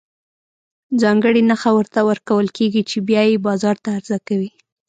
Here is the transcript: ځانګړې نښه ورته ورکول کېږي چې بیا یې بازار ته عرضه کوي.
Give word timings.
ځانګړې 1.01 1.41
نښه 1.49 1.71
ورته 1.77 1.99
ورکول 2.09 2.47
کېږي 2.57 2.81
چې 2.89 2.97
بیا 3.07 3.21
یې 3.29 3.43
بازار 3.47 3.75
ته 3.83 3.89
عرضه 3.97 4.17
کوي. 4.27 4.51